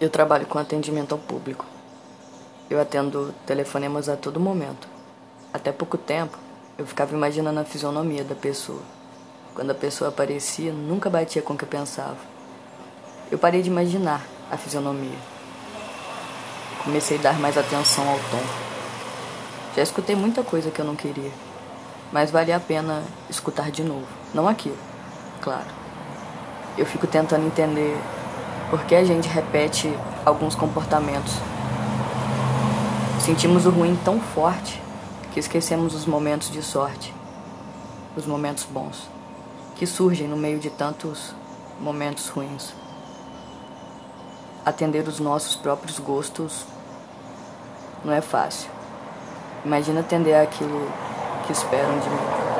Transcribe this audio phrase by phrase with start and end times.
[0.00, 1.66] Eu trabalho com atendimento ao público.
[2.70, 4.86] Eu atendo telefonemas a todo momento.
[5.52, 6.38] Até pouco tempo,
[6.78, 8.80] eu ficava imaginando a fisionomia da pessoa.
[9.56, 12.16] Quando a pessoa aparecia, nunca batia com o que eu pensava.
[13.28, 15.18] Eu parei de imaginar a fisionomia.
[16.84, 18.68] Comecei a dar mais atenção ao tom.
[19.74, 21.32] Já escutei muita coisa que eu não queria,
[22.12, 24.06] mas valia a pena escutar de novo.
[24.32, 24.78] Não aquilo,
[25.42, 25.66] claro.
[26.76, 27.98] Eu fico tentando entender
[28.70, 29.92] por que a gente repete
[30.24, 31.34] alguns comportamentos.
[33.20, 34.80] Sentimos o ruim tão forte
[35.32, 37.14] que esquecemos os momentos de sorte,
[38.16, 39.08] os momentos bons,
[39.76, 41.34] que surgem no meio de tantos
[41.80, 42.74] momentos ruins.
[44.64, 46.64] Atender os nossos próprios gostos
[48.04, 48.70] não é fácil.
[49.64, 50.90] Imagina atender aquilo
[51.46, 52.57] que esperam de mim.